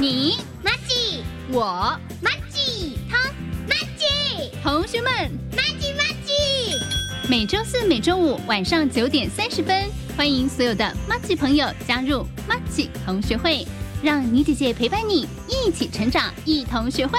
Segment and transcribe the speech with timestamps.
[0.00, 3.18] 你马吉，我马吉，他
[3.66, 5.10] 马吉，同学们，
[5.56, 6.78] 马吉马吉。
[7.28, 13.66] 每周四、每周五晚上九点三十分，欢迎所有的马吉朋友加入马吉同学会，
[14.00, 17.18] 让妮姐姐陪伴你一起成长，一同学会。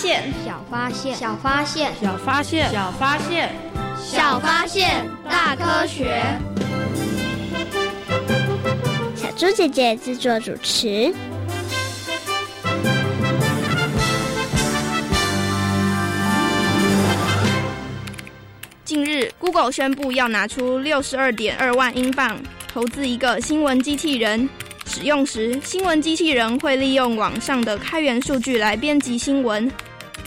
[0.00, 3.50] 小发现，小发现，小发现，小发现，小发现，
[4.00, 6.22] 小发现，大科学。
[9.14, 11.14] 小猪姐姐制作主持。
[18.86, 22.40] 近日，Google 宣布要拿出六十二点二万英镑
[22.72, 24.48] 投资一个新闻机器人。
[24.86, 29.70] 使用时，新闻机器人会利用网上的开源数据来编辑新闻。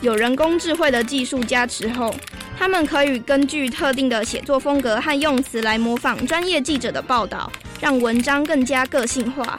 [0.03, 2.13] 有人工智慧的技术加持后，
[2.59, 7.49] 他们可以根据特定的写作风格和用词来模仿专业记者的报道，
[7.79, 9.57] 让文章更加个性化。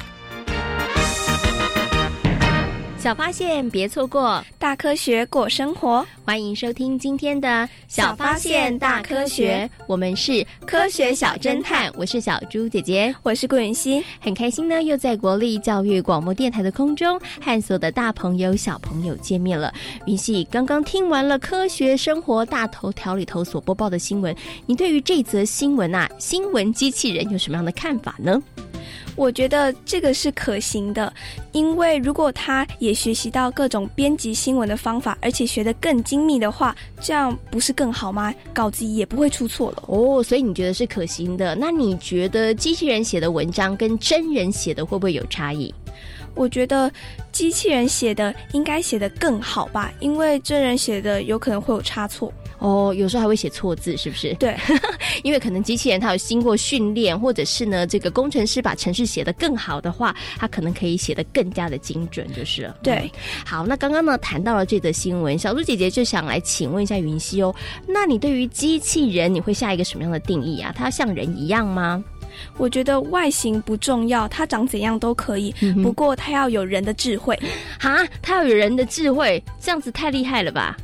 [3.04, 6.03] 小发现，别错过大科学过生活。
[6.25, 7.47] 欢迎收听今天的
[7.87, 11.93] 《小发现大科学》，我们是科学小侦探。
[11.98, 19.70] 我是小猪姐姐，我是顾云熙，很开心呢，又在国立教育广播电台的空中和所有的大朋友、小朋友见面了。
[20.06, 28.41] 云熙刚刚听完了《科学生活大头条》里头所播报的新闻，你对于这则新闻啊，新闻机器人有什么样的看法呢？
[29.16, 31.12] 我觉得这个是可行的，
[31.52, 38.34] 因为如果他也学习到各种编辑新闻的方法，而且学得更精密的话，这样不是更好吗？
[38.52, 40.22] 稿子也不会出错了哦。
[40.22, 41.54] 所以你觉得是可行的？
[41.54, 45.72] 那你觉得机器人写的文章跟真人写的会不会有差异？
[46.34, 46.91] 我觉得
[47.31, 52.32] 机器人写的应该写得更好吧，因为真人写的有可能会有差错。
[52.64, 54.32] 哦，有时候还会写错字，是不是？
[54.36, 54.56] 对，
[55.22, 62.75] 因为可能机器人它有经过训练，或者是呢，这个工程师把程式写得更好的话，它可能可以写得更加的精准，就是了。
[62.82, 63.12] 对，
[63.44, 67.55] 好，那刚刚呢谈到了这则新闻，小猪姐姐就想来请问一下云溪哦，
[67.87, 70.72] 那你对于机器人你会下一个什么样的定义啊？
[70.75, 72.02] 它像人一样吗？
[72.56, 77.38] 我觉得外形不重要，它长怎样都可以，不过它要有人的智慧。
[77.78, 80.76] 哈，它要有人的智慧，这样子太厉害了吧？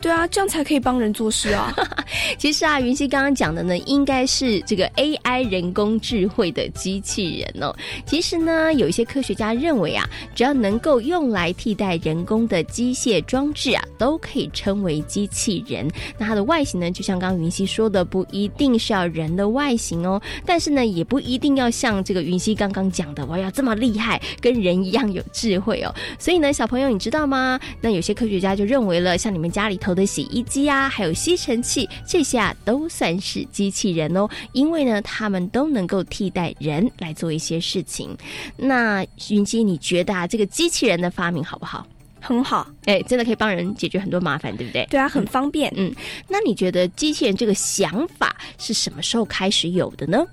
[0.00, 1.74] 对啊，这样才可以帮人做事啊。
[2.38, 7.74] 其实啊，云溪刚刚讲的呢，应该是这个 AI 人工智慧的机器人哦。
[8.04, 15.88] 其实呢，有一些科学家认为啊，只要能够用来替代人工的机械装置啊，都可以称为机器人。
[16.18, 25.94] 那它的外形呢，就像刚刚云溪说的，不一定是要人的外形哦，但是呢，也不一定要像这个云溪刚刚讲的，我要这么厉害，跟人一样有智慧哦。
[26.18, 27.58] 所以呢，小朋友你知道吗？
[27.80, 38.16] 那有些科学家就认为了，像你们家里头的洗衣机啊，还有吸尘器这些啊，都算是机器人哦，因为呢，他们都能够替代人来做一些事情。
[38.56, 41.86] 那云姬，你觉得啊，这个机器人的发明好不好？
[42.18, 44.84] 很好，哎，真的可以帮人解决很多麻烦，对不对？
[44.90, 45.72] 对啊，很方便。
[45.76, 45.94] 嗯，
[46.26, 50.26] 那你觉得机器人这个想法是什么时候开始有的呢？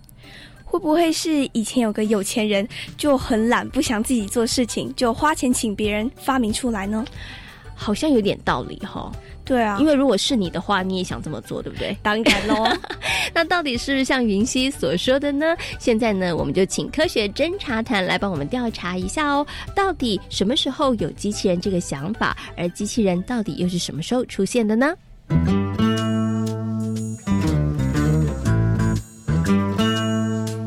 [0.64, 7.06] 会不会是以前有个有钱人就很懒，不想自己做事情，就花钱请别人发明出来呢？
[7.84, 9.12] 好像有点道理哈。
[9.46, 11.98] 对啊，因为如果是你的话，你也想这么做，对不对？
[12.02, 12.66] 当然喽。
[13.36, 15.54] 那到底是不是像云溪所说的呢？
[15.80, 19.46] 现在呢，我们就请科学侦查团来帮我们调查一下哦。
[19.76, 22.38] 到底什么时候有机器人这个想法？
[22.56, 24.94] 而机器人到底又是什么时候出现的呢？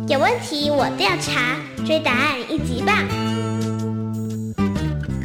[0.07, 3.26] 有问题我调查，追答案一级棒！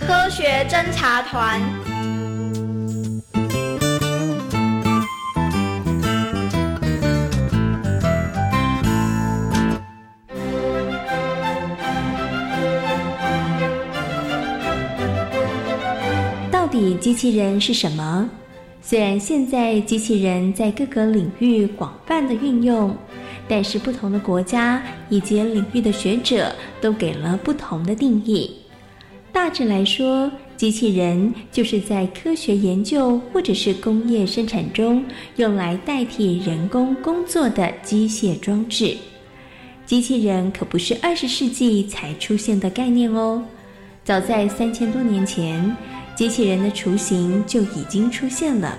[0.08, 1.62] 科学侦查团。
[16.52, 18.30] 到底机器人是什么？
[18.82, 22.96] 虽然现在机器人在各个领域广泛的运用，
[23.48, 28.61] 但是不同的国家以及领域的学者都给了不同的定义。
[29.34, 35.04] 大致来说，机器人就是在科学研究或者是工业生产中
[35.38, 38.96] 用来代替人工工作的机械装置。
[39.86, 43.44] 机器人可不是二十世纪才出现的概念哦，
[44.04, 45.76] 早在三千多年前。
[46.14, 48.78] 机器人的雏形就已经出现了。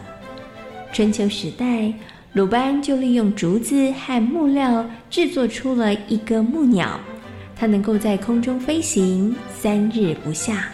[0.92, 1.92] 春秋时代，
[2.34, 7.00] 鲁班就利用竹子和木料制作出了一个木鸟，
[7.62, 10.68] 它能够在空中飞行三日不下。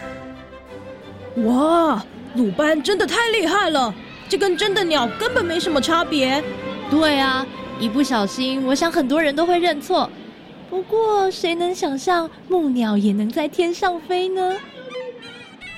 [1.45, 2.03] 哇，
[2.33, 3.93] 鲁班真的太厉害了！
[4.27, 6.43] 这跟真的鸟根本没什么差别。
[6.89, 7.45] 对啊，
[7.79, 10.09] 一不小心，我想很多人都会认错。
[10.67, 14.55] 不过，谁能想象木鸟也能在天上飞呢？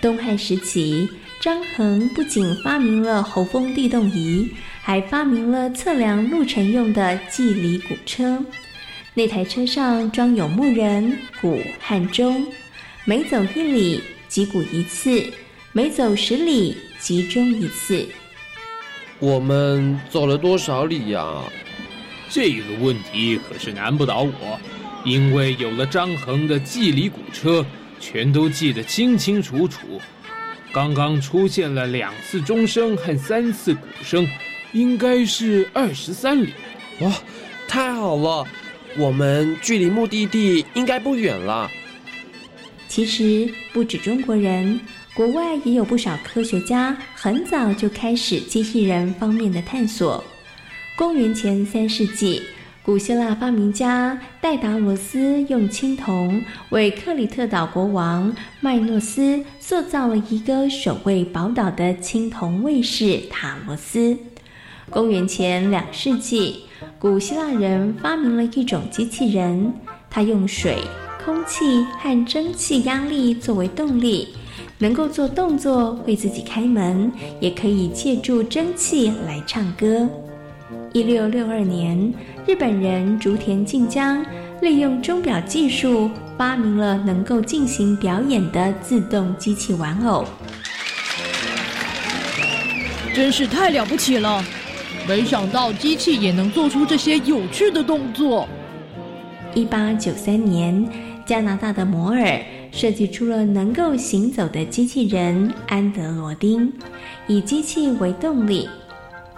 [0.01, 1.09] 东汉时期，
[1.41, 4.49] 张衡不仅发明了候风地动仪，
[4.81, 8.41] 还发明了测量路程用的计里鼓车。
[9.13, 12.47] 那台车上装有木人、鼓和钟，
[13.03, 15.21] 每走一里击鼓一次，
[15.73, 18.07] 每走十里击钟一次。
[19.19, 21.43] 我们走了多少里呀？
[22.29, 24.57] 这个问题可是难不倒我，
[25.03, 27.65] 因为有了张衡的记里鼓车。
[27.99, 30.01] 全都记得清清楚楚。
[30.71, 34.27] 刚刚出现了两次钟声和三次鼓声，
[34.71, 36.51] 应该是二十三里。
[37.01, 37.13] 哇，
[37.67, 38.47] 太好了！
[38.97, 41.69] 我们距离目的地应该不远了。
[42.87, 44.79] 其实不止中国人，
[45.13, 50.23] 国外也有不少科学家很早就开始机器人方面的探索。
[50.95, 52.41] 公元前三世纪。
[52.83, 64.17] 古希腊发明家戴达罗斯用青铜为克里特岛国王麦诺斯塑造了一个守卫宝岛的青铜卫士塔罗斯。
[64.89, 66.63] 公元前两世纪，
[66.99, 69.73] 古希腊人发明了一种机器人，
[70.09, 70.77] 它用水、
[71.23, 74.29] 空气和蒸汽压力作为动力，
[74.77, 80.07] 能够做动作，会自己开门，也可以借助蒸汽来唱歌。
[80.93, 82.13] 一六六二年。
[82.47, 84.25] 日本人竹田静江
[84.61, 90.25] 利用钟表技术发明了能够进行表演的自动机器玩偶，
[93.13, 94.43] 真是太了不起了！
[95.07, 98.47] 没想到机器也能做出这些有趣的动作。
[99.53, 100.87] 一八九三年，
[101.25, 102.39] 加拿大的摩尔
[102.71, 106.71] 设计出了能够行走的机器人安德罗丁，
[107.27, 108.69] 以机器为动力。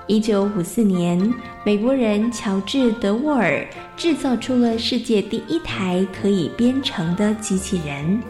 [0.06, 3.66] 一九五四年，美国人乔治·德沃尔
[3.96, 8.22] 制造出了世界第一台可以编程的机器人。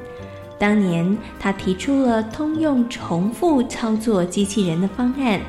[0.59, 5.41] 当年，他提出了通用重复操作机器人的方案，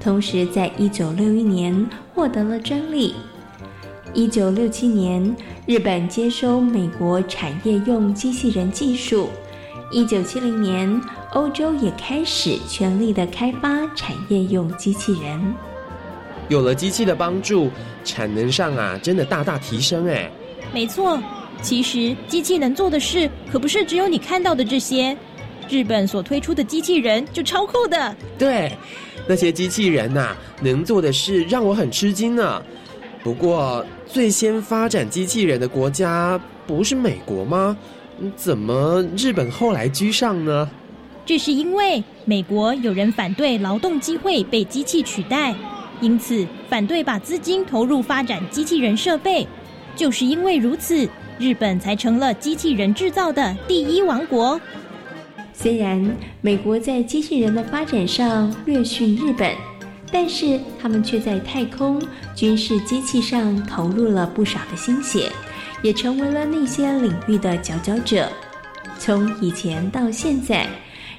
[0.00, 3.14] 同时在一九六一年获得了专利。
[4.14, 9.28] 一九六七年，日本接收美国产业用机器人技术，
[9.92, 11.00] 一九七零年，
[11.32, 15.54] 欧洲也开始全力的开发产业用机器人。
[16.48, 17.70] 有了机器的帮助，
[18.02, 20.30] 产能上啊，真的大大提升哎。
[20.72, 21.20] 没错，
[21.60, 25.14] 其实机器能做的事可不是只有你看到的这些。
[25.70, 28.16] 日本所推出的机器人就超酷的。
[28.36, 28.76] 对，
[29.28, 32.60] 那些机器人呐，能做的事让我很吃惊呢。
[33.22, 37.76] 不过，最先发展机器人的国家不是美国吗？
[38.34, 40.68] 怎么日本后来居上呢？
[41.24, 45.54] 这是因为美国有人反对劳动机会被机器取代，
[46.00, 49.46] 因此反对把资金投入发展机器人设备。
[49.94, 51.08] 就是因为如此，
[51.38, 54.58] 日本才成了机器人制造的第一王国。
[55.60, 59.54] 虽然美国在机器人的发展上略逊日本。
[60.12, 62.02] 但是他们却在太空
[62.34, 65.30] 军事机器上投入了不少的心血，
[65.82, 68.28] 也成为了那些领域的佼佼者。
[68.98, 70.66] 从以前到现在，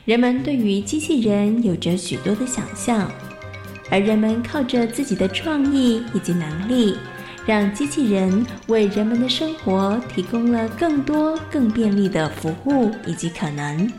[0.04, 3.10] 人们对于机器人有着许多的想象，
[3.90, 6.98] 而人们靠着自己的创意以及能力，
[7.46, 13.90] 让机器人为人们的生活提供了更多更便利的服务以及可能。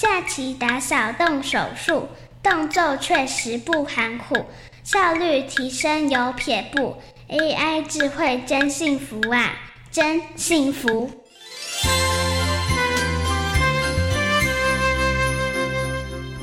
[0.00, 2.08] 下棋打小动手术。
[2.42, 4.46] 动作确实不含糊，
[4.82, 6.96] 效率提升有撇步
[7.28, 9.54] ，AI 智慧真幸福啊，
[9.90, 11.10] 真幸福。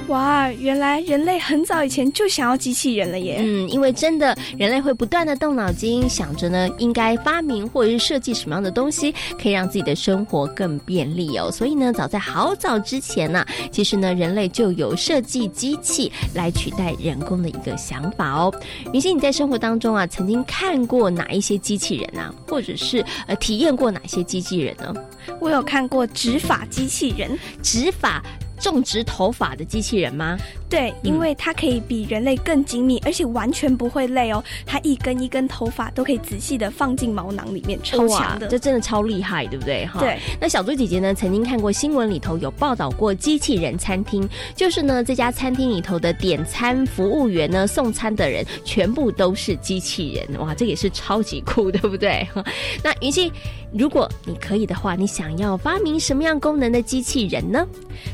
[0.07, 3.39] 哇，原来人类很早以前就想要机器人了耶！
[3.41, 11.51] 嗯，因为真的，人类会不断的动脑筋，想着呢，应该发明或者是设计什么样的东西，可以让自己的生活更便利哦。
[11.51, 18.53] 所以呢，早在好早之前呢，其实呢，人类就有设计机器来取代人工的一个想法哦。
[18.93, 24.93] 明星，你在生活当中啊，曾经看过哪一些机器人啊，或者是呃，体验过哪些机器人呢？
[25.41, 28.23] 我有看过执法机器人，植发。
[28.59, 30.37] 种植头发的机器人吗？
[30.69, 34.43] 对，因为它可以比人类更精密，而且完全不会累哦。
[34.65, 39.85] 它一根一根头发都可以仔细的放进毛囊里面，超强的，这真的超厉害，对不对？
[39.85, 39.99] 哈。
[39.99, 40.19] 对。
[40.41, 52.27] 那小猪姐姐呢，曾经看过新闻里头有报道过机器人餐厅，就是呢这家餐厅里头的点餐服务员呢，送餐的人全部都是机器人，哇，这也是超级酷，对不对？
[52.83, 53.31] 那云溪，
[53.71, 57.65] 如果你可以的话，你想要发明什么样功能的机器人呢？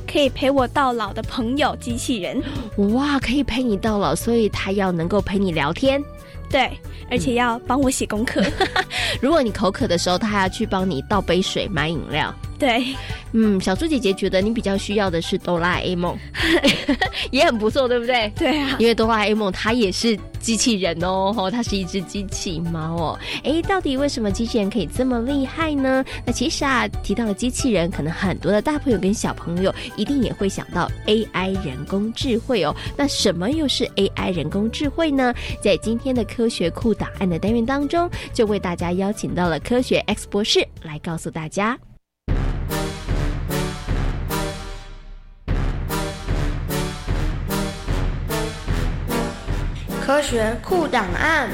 [0.07, 2.41] 可以陪我到老的朋友机器人。
[2.93, 6.03] 哇，可以陪你到老，所以他要能够陪你聊天，
[6.49, 6.71] 对，
[7.09, 8.43] 而且要帮我写功课。
[9.21, 12.33] 如果你口渴的时候，他还要去帮你倒杯水、买饮料。
[12.63, 12.95] 对，
[13.33, 16.17] 嗯，小猪姐姐觉得你比较需要的是哆啦 A 梦，
[17.29, 18.31] 也很不错，对不对？
[18.37, 23.19] 对啊，因为哆啦 A 梦它也是机器人哦，它是一只机器猫哦。
[23.43, 26.05] 哎，到底为什么机器人可以这么厉害呢？
[26.25, 32.73] 那其实啊，提到了机器人，可能很多的大朋友跟小朋友一定也会想到 AI 人工智慧哦。
[32.95, 35.33] 那什么又是 AI 人工智慧呢？
[35.61, 41.77] 在今天的科学库档案的单元当中，就为大家邀请到了科学 X 博士来告诉大家。
[50.05, 51.49] 科学库档案。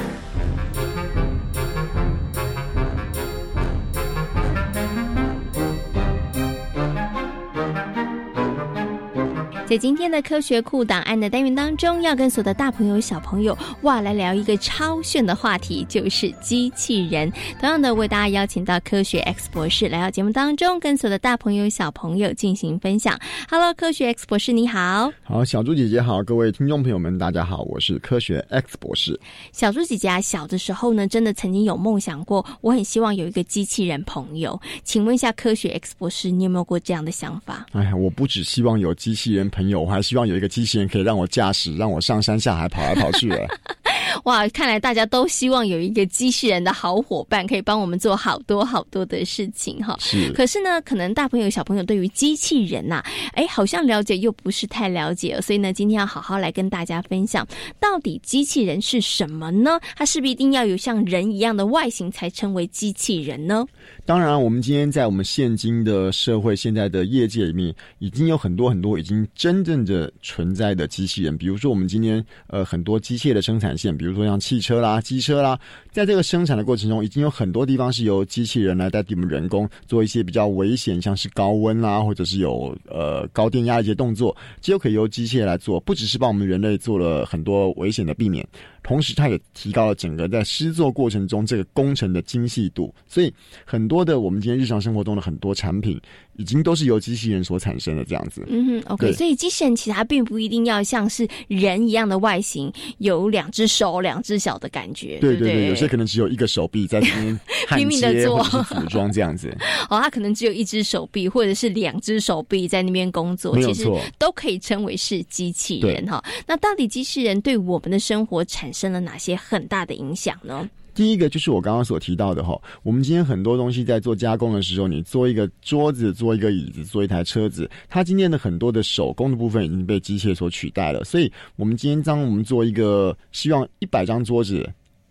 [9.70, 17.32] 在今天的科学库档案的单元当中，要跟所有的大朋友、小朋友哇来聊一个超炫的话题，就是机器人。
[17.60, 23.16] 同样的，为大家邀请到科学 X 博士来到节目当中，跟所有的大朋友、小朋友进行分享。
[23.48, 25.12] Hello，科学 X 博士，你好。
[25.22, 29.20] 好，小猪姐姐好，各位听众朋友们，大家好，我是科学 X 博士。
[29.52, 34.60] 小猪姐姐啊，小的时候呢，真的曾经有梦想过，我很希望有一个机器人朋友。
[34.82, 37.66] 请问一下，科学 X 博士，你有没有过这样的想法？
[37.70, 39.59] 哎呀，我不只希望有机器人朋。
[39.60, 43.30] 朋友，我还希望有一个机器人可以让我驾驶，让我上山下海跑来跑去。
[44.24, 49.96] 哇，看来大家都希望有一个机器人的好伙伴，可以帮我们做好多好多的事情哈。
[49.98, 50.32] 是。
[50.32, 57.46] 可是呢，可能大朋友小朋友对于机器人呐，哎，好像了解又不是太了解，所以呢，今天要好好来跟大家分享，
[57.78, 59.78] 到底机器人是什么呢？
[59.96, 63.66] 它是不是一定要有像人一样的外形才称为机器人呢？
[64.04, 71.38] 当然，我们今天在我们现今的社会、现在的业界里面，已经有很多很多已经真正的存在的机器人。
[71.38, 75.58] 比如说，我们今天呃很多机械的生产线，比如比如说像汽车啦、机车啦，
[75.90, 88.46] 在这个生产的过程中，已经有很多地方是由机器人来代替我们人工做一些比较危险，像是高温啦，或者是有呃高电压一些动作，就可以由机械来做，不只是帮我们人类做了很多危险的避免。
[88.82, 92.92] 同时，它也提高了整个在施作过程中这个工程的精细度。
[93.06, 93.32] 所以，
[93.64, 96.00] 很多的我们今天日常生活中的很多产品，
[96.36, 98.44] 已经都是由机器人所产生的这样子。
[98.48, 99.12] 嗯哼，OK。
[99.12, 105.18] 所以，机器人其实它并不一定要像是人一样的外形，有两只手、两只脚的感觉。
[105.18, 107.40] 对对对，有些可能只有一个手臂在 这边
[107.76, 109.54] 拼命的做服装这样子。
[109.90, 113.84] 哦，它可能只有一只手臂，或者是两只手臂在那边工作，其实
[114.18, 116.22] 都可以称为是机器人哈。
[116.46, 120.68] 那到底机器人对我们的生活产生了哪些很大的影响呢？
[120.92, 131.04] 第一个就是我刚刚所提到的哈，我们今天很多东西在做加工的时候，你做一个桌子、做一个椅子、做一台车子，它今天的很多的手工的部分已经被机械所取代了。
[131.04, 134.68] 所以，我们今天当我们做一个希望一百张桌子。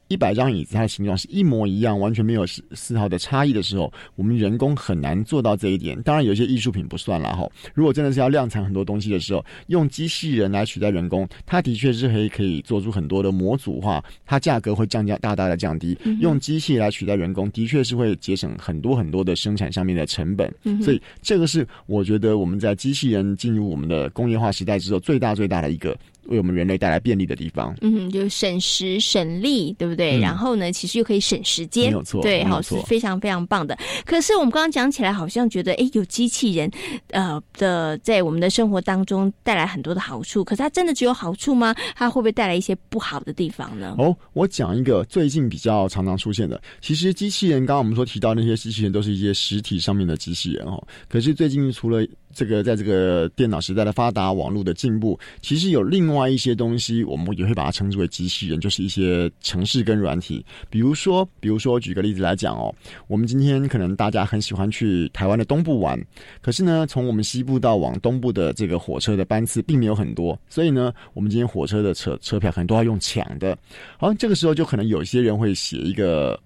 [0.10, 6.00] 一百张椅子，它的形状是一模一样，完全没有丝丝毫的差异的时候，我们人工很难做到这一点。
[6.02, 7.48] 当然，有些艺术品不算了哈。
[7.74, 15.96] 如果真的是要量产很多东西的时候，用机器人来取代人工，它的确是可以可以做出很多的模组化，它价格会降价大大的降低。
[16.20, 20.52] 用机器来取代人工，的确是会节省很多很多的生产上面的成本。
[20.82, 25.96] 所以，这个是我觉得我们在机器人进入我们的工业化时代之后，最大最大的一个。
[26.28, 30.20] 为我们人类带来便利的地方，嗯，就省时省力，对不对？
[30.20, 33.78] 然后呢，其实又可以省时间，没有错，对，好是非常非常棒的。
[34.06, 36.70] 可是我们刚刚讲起来，好像觉得，哎，有机器人，
[37.12, 40.44] 呃的，在我们的生活当中带来很多的好处。
[40.44, 41.74] 可是它真的只有好处吗？
[41.96, 43.96] 它会不会带来一些不好的地方呢？
[43.98, 50.82] 哦，我讲一个最近比较常常出现的，其实机器人，刚刚我们说提到那些机器人，都是一些实体上面的机器人哦。
[51.08, 60.46] 可是最近除了这个在这个电脑时代的发达、网络的进步，其实有另外一些东西，我们也会把它称之为机器人，就是一些城市跟软体。
[60.70, 62.74] 比如说，比如说，举个例子来讲哦，
[63.08, 66.00] 我们今天可能大家很喜欢去台湾的东部玩，
[66.42, 73.58] 可是呢，从我们西部到往东部的这个火车的班次并没有很多，所以呢，我们今天火车的车车票很多要用抢的。
[73.98, 76.40] 好，这个时候就可能有些人会写一个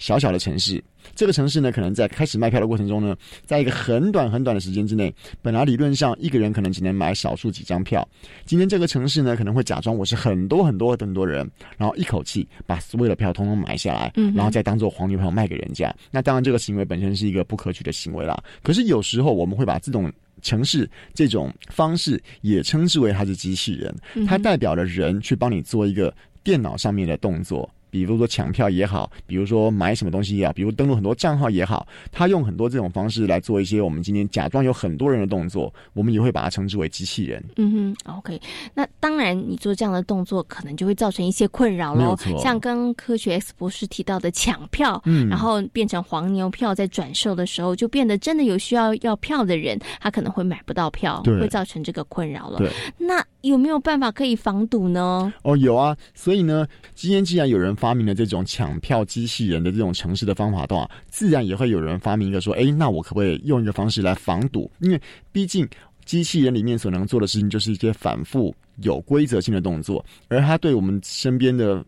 [0.00, 0.82] 小小的城市。
[1.14, 8.06] 这个城市呢，可能在开始卖票的过程中呢，在一个很短很短的时间之内，本来理论上一个人可能只能买少数几张票。
[8.44, 15.94] 今天这个城市呢，可能会假装我是很多很多很多人，然后一口气把所有的票通通买下来，然后再当做黄牛票卖给人家。
[16.10, 18.42] 那当然，这个行为本身是一个不可取的行为啦。
[18.62, 23.94] 可是有时候我们会把这种城市这种方式也称之为它是机器人，
[24.26, 27.68] 它代表了人去帮你做一个电脑上面的动作。
[27.90, 37.44] 比如说抢票也好，比如说买什么东西也好，比如登录很多账号也好，他用很多这种方式来做一些我们今天假装有很多人的动作，我们也会把它称之为机器人。
[37.56, 38.40] 嗯哼，OK。
[38.74, 42.16] 那当然，你做这样的动作可能就会造成一些困扰喽。
[42.38, 52.58] 像刚科学 X 博士提到的抢票，嗯，然后变成黄牛票在转售的时候，就变得真的有需要要票的人，他可能会买不到票，会造成这个困扰了。
[52.58, 52.70] 对。
[52.98, 55.32] 那有没有办法可以防堵呢？
[55.42, 55.96] 哦，有啊。
[56.14, 57.74] 所以呢，今天既然有人。
[57.80, 64.70] 发明了这种抢票机器人的这种城市的方法的话，自然也会有人发明一个说：“哎，那我可不可以用一个方式来防堵？
[64.80, 65.00] 因为
[65.32, 65.66] 毕竟
[66.04, 71.82] 机器人里面所能做的事情就是一些反复有规则性的动作，而它对我们身边的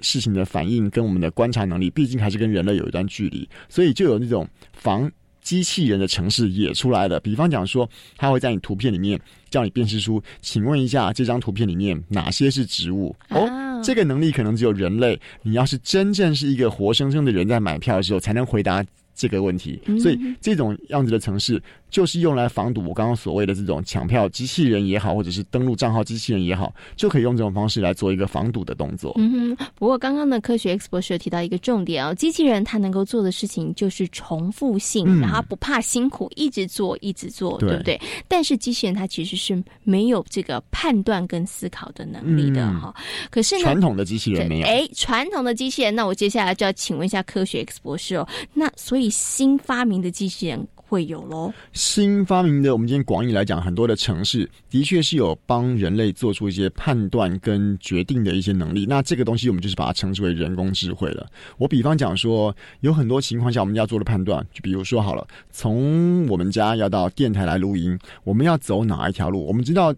[0.00, 5.10] 事情的反应跟我们的观察能力，毕竟还是跟人类有一段距离，所以就有那种防
[5.44, 7.20] 机器人的城市也出来了。
[7.20, 13.14] 比方讲说，它会在你图片里面叫你辨识出，请问一下这张图片里面哪些是植物？
[13.28, 13.48] 哦。
[13.84, 15.20] 这个能力可能只有人类。
[15.42, 18.82] 你要是真正是一个活生生的人在买票的时候，才能回答
[19.14, 19.78] 这个问题。
[20.00, 21.62] 所以这种样子的城市。
[21.94, 29.12] 就是用来防堵我刚刚所谓的这种抢票机器人也好，或者是登录账号机器人也好，就可以用这种方式来做一个防堵的动作。
[29.16, 29.66] 嗯哼。
[29.76, 38.00] 不过刚刚的科学 X 博士有提到一个重点哦，机器人它能够做的事情就是重复性，然后不怕辛苦，一直做一直做，对不对？
[38.26, 42.92] 但是机器人它其实是没有这个判断跟思考的能力的哈。
[43.30, 44.66] 可是传统的机器人没有。
[44.66, 50.66] 哎，传统的机器人，那我接下来就要请问一下科学 X 博士哦，那所以新发明的机器人。
[50.94, 51.52] 会有喽。
[51.72, 58.86] 新发明的，我们今天广义来讲，很多的城市的确是有帮人类做出一些判断跟决定的一些能力。
[58.88, 61.26] 那这个东西，我们就是把它称之为人工智慧了。
[61.58, 69.44] 我比方讲说，有很多情况下我们要做的判断，就比如说好了，从我们家要到电台来录音，我们要走哪一条路？
[69.44, 69.92] 我们知道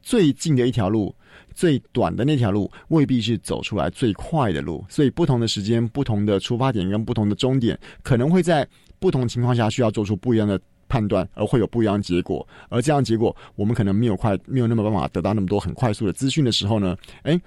[0.00, 1.14] 最近的一条路。
[1.54, 8.66] 最短的那条路未必是走出来最快的路，所以不同的时间、不同的出发点跟不同的终点，可能会在
[8.98, 12.46] 不同情况下需要做出不一样的判断，而会有不一样的结果。
[12.68, 16.96] 而这样结果，我们可能没有快，没有那么办法得到那么多很快速的资讯的时候呢？
[17.22, 17.40] 哎，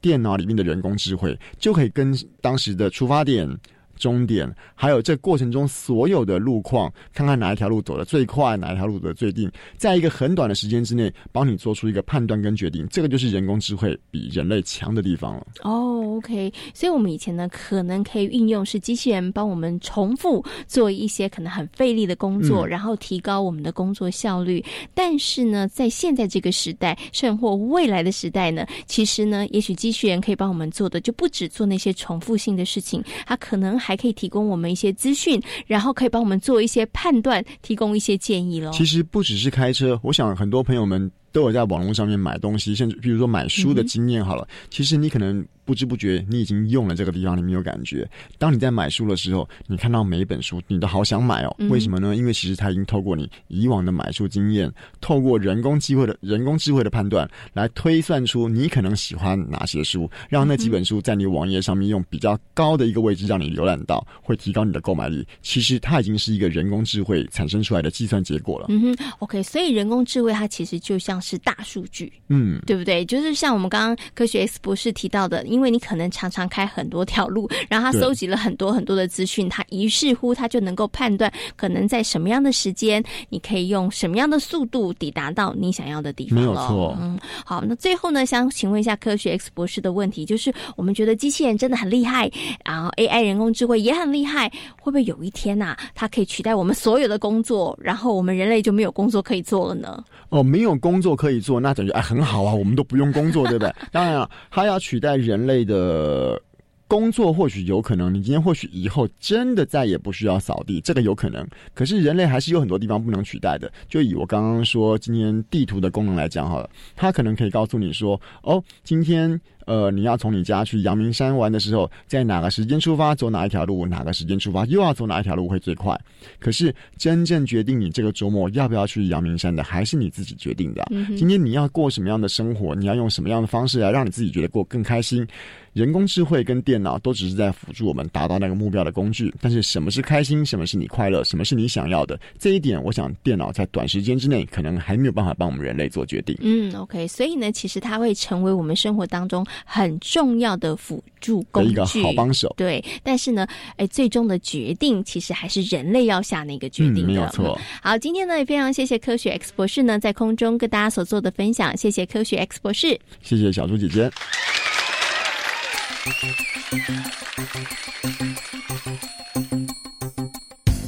[0.00, 3.48] 电脑里面的人工智慧就可以跟当时的出发点。
[3.96, 15.46] 终点，还有这过程中所有的路况，看看哪一条路走的最快，哪一条路走的最定，在一个很短的时间之内，帮你做出一个判断跟决定，这个就是人工智慧比人类强的地方了。
[15.62, 24.62] 哦，OK，所以我们以前呢，可能可以运用是机器人帮我们重复做一些可能很费力的工作，然后提高我们的工作效率。
[24.94, 33.78] 但是呢，在现在这个时代，甚或未来的时代呢，其实呢，也许机器人可以帮我们做的，就不止做那些重复性的事情，它可能。
[33.86, 38.72] 还可以提供我们一些资讯，然后可以帮我们做一些判断，提供一些建议喽。
[38.72, 44.48] 其实不只是开车，我想很多朋友们都有在网络上面买东西，甚至比如说买书的经验好了。
[44.70, 45.44] 其实你可能。
[45.66, 48.08] 不知不觉，你已经用了这个地方，你没有感觉。
[48.38, 51.52] 当你在买书的时候，你看到每一本书，你都好想买哦。
[51.68, 52.14] 为什么呢？
[52.14, 65.26] 因为其实它已经透过你以往的买书经验，透过人工智慧的人工智慧的判断，来推算出你可能喜欢哪些书，让那几本书在你网页上面用比较高的一个位置让你浏览到，会提高你的购买力。
[65.42, 68.66] 其实它已经是一个人工智慧产生出来的计算结果了。
[68.68, 73.04] 嗯哼，OK，所以人工智慧它其实就像是大数据，嗯，对不对？
[73.04, 75.44] 就是像我们刚刚科学 X 博士提到的。
[75.46, 86.38] 因为你可能常常开很多条路， 然后他搜集了很多很多的资讯，他于是乎他就能够判断，可能在什么样的时间，你可以用什么样的速度抵达到你想要的地方。
[86.38, 86.94] 没有错。
[87.00, 92.30] 嗯，好，那最后呢，想请问一下科学 X 博士的问题，就是我们觉得机器人真的很厉害，
[92.64, 94.48] 然后 AI 人工智慧也很厉害，
[94.80, 100.04] 会不会有一天呐，它可以取代我们所有的工作，然后我们人类就没有工作可以做了呢？
[100.28, 103.74] 哦，没有工作可以做，那感觉哎很好啊，我们都不用工作，对不对？
[103.90, 106.40] 当然了，它要取代人类的
[106.86, 108.12] 工作，或许有可能。
[108.12, 111.44] 你今天或许以后真的再也不需要扫地，这个有可能。
[111.74, 113.72] 可是人类还是有很多地方不能取代的。
[113.88, 119.40] 就以我刚刚说今天地图的功能来讲好了，它可能可以告诉你说，哦，今天。
[119.66, 123.84] 呃，你要从你家去阳明山玩的时候，在哪个时间出发，走哪一条路？
[123.84, 126.00] 哪个时间出发，又要走哪一条路会最快？
[126.38, 130.86] 可是真正决定你这个周末要不要去阳明山的，还是你自己决定的。
[131.16, 132.74] 今天你要过什么样的生活？
[132.74, 135.26] 你要用什么样的方式来让你自己觉得过更开心？
[135.72, 139.34] 人工智慧跟电脑都只是在辅助我们达到那个目标的工具。
[139.42, 140.46] 但是什么是开心？
[140.46, 141.22] 什么是你快乐？
[141.22, 142.18] 什么是你想要的？
[142.38, 146.34] 这一点，我想电脑在短时间之内可能还没有办法帮我们人类做决定。
[146.40, 149.44] 嗯，OK，所以呢，其实它会成为我们生活当中。
[149.64, 152.52] 很重要的辅助工具，一个好帮手。
[152.56, 157.06] 对，但是呢，哎，最终的决定其实还是人类要下那个决定的。
[157.06, 157.58] 没有错。
[157.82, 164.10] 好，今天呢也非常谢谢科学 X 博士呢在空中跟大家所做的分享，谢谢科学 X 博士，谢谢小猪姐姐。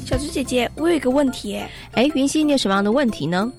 [0.05, 1.57] 小猪姐姐，我有一个问题，
[1.93, 3.53] 哎，云溪，你有什么样的问题呢？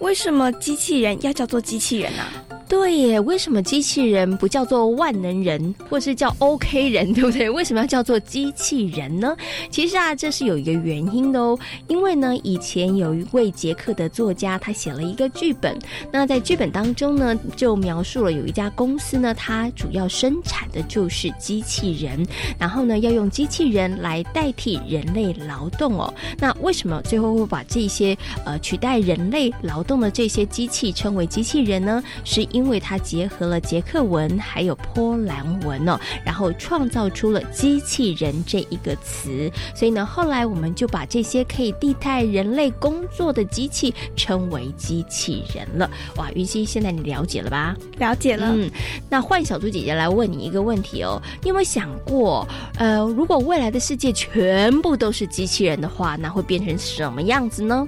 [0.00, 2.22] 为什么机器人要叫做机器人呢？
[2.68, 7.48] 对耶，为什么机器人不叫做万能人，或是叫 OK 人，对不对？
[7.48, 9.36] 为什么要叫做机器人呢？
[9.70, 11.58] 其实啊，这是有一个原因的哦。
[11.88, 15.78] 因为呢，以前有一位捷克的作家，他写了一个剧本。
[16.10, 22.26] 那在剧本当中呢，就描述了有一家公司呢，它主要生产的就是机器人，
[22.58, 26.12] 然后呢，要用机器人来代替人类劳动哦。
[26.38, 32.02] 那为什么最后会把这些呃取代人类劳动的这些机器称为机器人呢？
[32.24, 39.50] 是因为它结合了捷克文还有波兰文哦，然后创造出了“机器人”这一个词。
[39.74, 45.90] 所以呢，后来我们就把这些可以替代人类工作的机器称为机器人了。
[46.14, 47.74] 哇，云溪，现在你了解了吧？
[47.98, 48.52] 了解了。
[48.54, 48.70] 嗯，
[49.10, 52.46] 那换小猪姐姐来问你一个问题哦，你有没有想过，
[52.78, 57.84] 呃，如果未来的世界全部都是机器人的话，那会变成什么样子呢？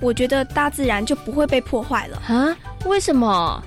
[0.00, 2.54] 我觉得大自然就不会被破坏了啊？
[2.86, 3.62] 为什么？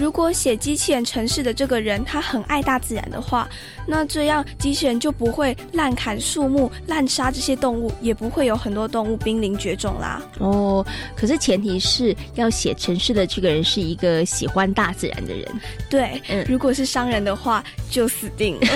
[0.00, 3.46] 如果写机器人城市的这个人他很爱大自然的话，
[3.86, 10.22] 那这样机器人就不会滥砍树木、滥杀这些动物，也不会有很多动物濒临绝种啦。
[10.38, 10.84] 哦，
[11.14, 15.46] 可是前提是要写城市的这个人是一个喜欢大自然的人。
[15.90, 18.68] 对，嗯，如果是商人的话，就死定了。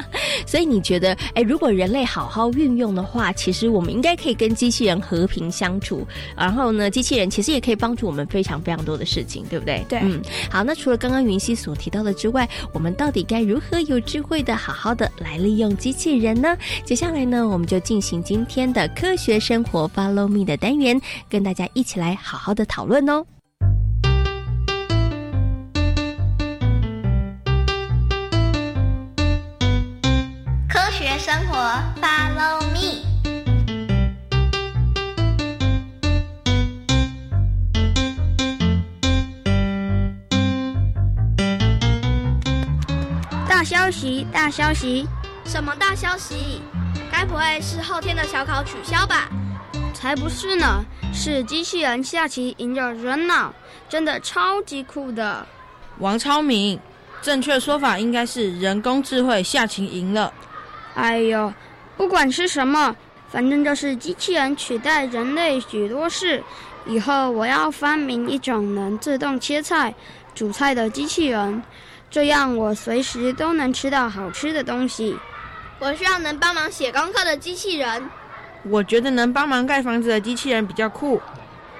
[0.46, 6.06] 所以你觉得，哎，如果人类好好运用的话，其实我们应该可以跟机器人和平相处。
[6.34, 9.84] 然后呢，机器人其实也可以帮助我们非常非常多的事情，对不对？
[9.86, 10.69] 对，嗯，好。
[10.70, 16.56] 那除了刚刚云溪所提到的之外，我们到底该如何有智慧的好好的来利用机器人呢？
[16.84, 23.26] 接下来呢，我们就进行今天的科学生活 Follow Me 的单元，跟大家一起来好好的讨论哦。
[30.68, 31.58] 科学生活
[32.00, 33.09] Follow Me。
[43.90, 44.24] 消息！
[44.32, 45.04] 大消息！
[45.44, 46.62] 什么大消息？
[47.10, 49.28] 该不会是后天的小考取消吧？
[49.92, 50.84] 才不是呢！
[51.12, 53.52] 是机器人下棋赢了人脑，
[53.88, 55.44] 真的超级酷的。
[55.98, 56.78] 王超明，
[57.20, 60.32] 正确说法应该是人工智慧下棋赢了。
[60.94, 61.52] 哎呦，
[61.96, 62.94] 不管是什么，
[63.28, 66.40] 反正就是机器人取代人类许多事。
[66.86, 69.92] 以后我要发明一种能自动切菜、
[70.32, 71.60] 煮菜的机器人。
[72.10, 75.16] 这样我随时都能吃到好吃的东西。
[75.78, 78.10] 我需要能帮忙写功课的机器人。
[78.64, 81.22] 我觉得能帮忙盖房子的机器人比较酷。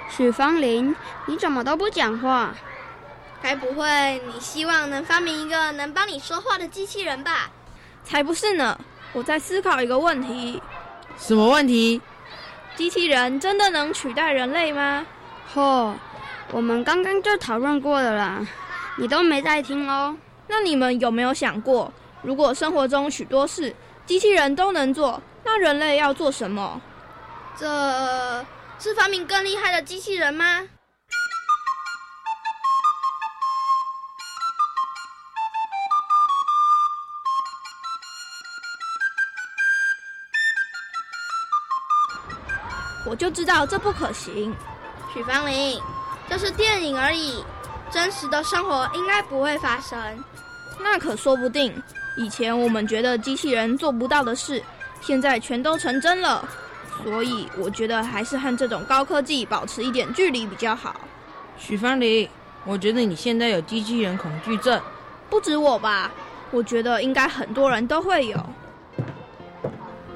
[0.09, 0.95] 许芳林，
[1.27, 2.55] 你怎么都不讲话？
[3.43, 7.51] 该不会你希望能发明一个能帮你说话的机器人吧？
[8.05, 8.79] 才不是呢！
[9.13, 10.63] 我在思考一个问题。
[11.19, 12.01] 什么问题？
[12.77, 15.05] 机器人真的能取代人类吗？
[15.55, 15.93] 嚯，
[16.53, 18.47] 我们刚刚就讨论过了啦。
[18.97, 20.17] 你都没在听哦。
[20.47, 23.75] 那你们有没有想过，如果生活中许多事
[24.05, 26.81] 机器人都能做，那人类要做什么？
[27.57, 27.67] 这
[28.79, 30.61] 是发明更厉害的机器人吗？
[43.07, 44.55] 我就知道这不可行。
[45.13, 45.81] 许芳玲，
[46.29, 47.45] 这是电影而已。
[47.91, 49.99] 真实的生活应该不会发生，
[50.81, 51.75] 那可说不定。
[52.17, 54.63] 以前我们觉得机器人做不到的事，
[55.01, 56.49] 现在全都成真了。
[57.03, 61.01] 所以我觉得还是和这种高科技保持一点距离比较好。
[61.59, 62.29] 许芳黎，
[62.65, 64.81] 我觉得你现在有机器人恐惧症，
[65.29, 66.11] 不止我吧？
[66.51, 68.39] 我觉得应该很多人都会有。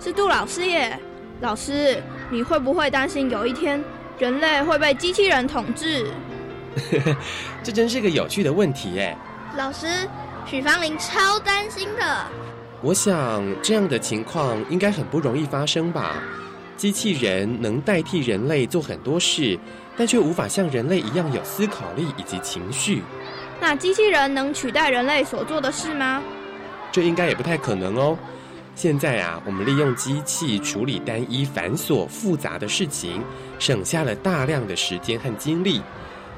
[0.00, 0.98] 是杜老师耶，
[1.40, 3.82] 老师，你会不会担心有一天
[4.18, 6.06] 人类会被机器人统治？
[7.62, 9.16] 这真是个有趣的问题哎！
[9.56, 9.86] 老师，
[10.46, 12.26] 许芳玲超担心的。
[12.82, 16.16] 我想这样的情况应该很不容易发生吧？
[16.76, 19.58] 机器人能代替人类做很多事，
[19.96, 23.02] 但却无法像人类一样有思考力以及情绪。
[23.60, 26.20] 那机器人能取代人类所做的事吗？
[26.90, 28.18] 这应该也不太可能哦。
[28.74, 33.22] 现在啊，我们利用机器处理单一、繁琐、复杂的事情，
[33.60, 35.80] 省下了大量的时间和精力。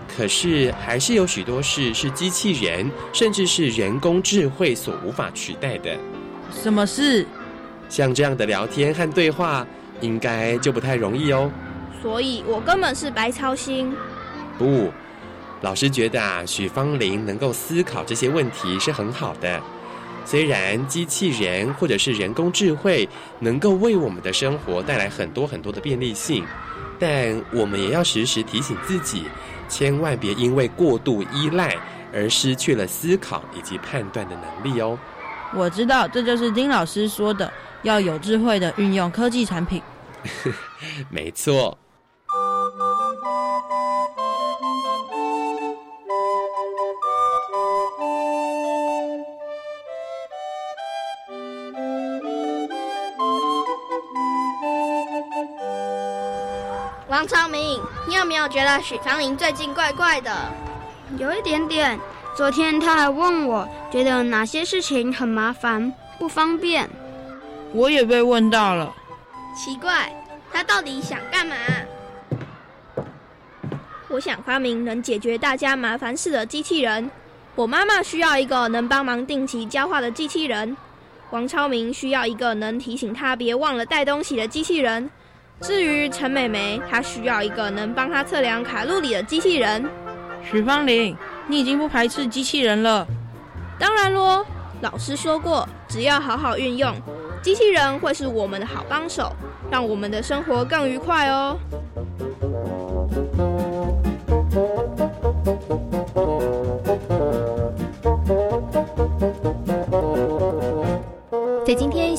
[0.09, 5.97] 可是，还是有许多事是机器人，甚至是人工智慧所无法取代的。
[6.51, 7.27] 什么事？
[7.89, 9.67] 像这样的聊天和对话，
[10.01, 11.51] 应该就不太容易哦。
[12.03, 13.95] 所以我根本是白操心。
[14.59, 14.91] 不，
[15.61, 19.61] 老师觉得啊，许芳玲能够思考这些问题是很好的。
[20.25, 26.45] 虽然机器人或者是人工智慧能够为我们的生活带来很多很多的便利性，
[26.99, 29.25] 但我们也要时时提醒自己。
[29.69, 31.77] 千万别因为过度依赖
[32.13, 34.99] 而失去了思考以及判断的能力哦。
[35.55, 37.53] 我知道，这就是丁老师说的，
[37.83, 39.83] 要有智慧的运用科技产品。
[41.11, 41.77] 没错。
[57.09, 60.33] 王昌明，你有没有觉得许芳林最近怪怪的？
[61.19, 61.99] 有一点点。
[62.37, 66.89] 昨天他还问我，觉得哪些事情很麻烦、不方便。
[67.73, 68.95] 我也被问到了。
[69.57, 70.13] 奇怪，
[70.53, 71.57] 他到底想干嘛？
[74.09, 77.11] 我想发明能解决大家麻烦事的机器人。
[77.57, 80.77] 我妈妈需要一个能帮忙定期交话的机器人。
[81.31, 85.11] 王超明需要一个能提醒他别忘了带东西的机器人。
[85.61, 89.85] 至于陈美眉，她需要一个能帮她测量卡路里的机器人。
[90.49, 91.17] 许芳玲，
[91.49, 93.07] 你已经不排斥机器人了？
[93.79, 94.45] 当然咯，
[94.81, 96.95] 老师说过，只要好好运用，
[97.43, 99.33] 机器人会是我们的好帮手，
[99.71, 101.59] 让我们的生活更愉快哦。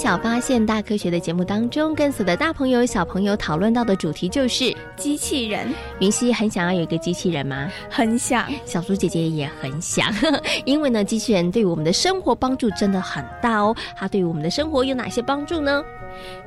[0.07, 5.67] 小发现大科学的节目当中，跟所有的大朋友小朋友讨论到的主题就是机器人。
[5.99, 7.69] 云溪很想要有一个机器人吗？
[7.89, 8.49] 很想。
[8.63, 10.09] 小猪姐姐也很想，
[10.63, 13.75] 因为呢，机器人对我们的生活帮助真的很大哦。
[13.97, 15.83] 它对于我们的生活有哪些帮助呢？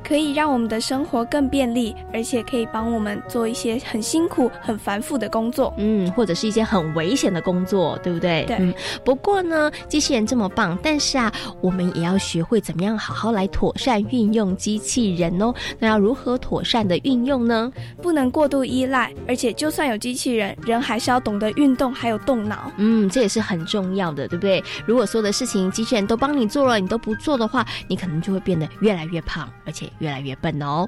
[0.03, 8.43] 可以让我们的生活更便利，而且可以帮我们做一些很辛苦、很繁复的工作，嗯，或者是一些很危险的工作，对不对？
[8.47, 8.57] 对。
[8.59, 8.73] 嗯。
[9.05, 15.53] 不过呢，机器人这么棒，但是啊，我们也要学会怎么样好好来妥善运用机器人哦。
[15.77, 17.71] 那要如何妥善的运用呢？
[18.01, 22.71] 不能过度依赖，而且就算有机器人，人还是要懂得运动，还有动脑。
[22.77, 24.63] 嗯，这也是很重要的，对不对？
[24.85, 30.87] 如果所有的事情机器人都帮你做了，你都不做的话，你可能就会变得越来越胖，而且越来越笨哦。